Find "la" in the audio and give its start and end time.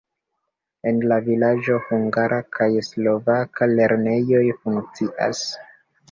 1.09-1.17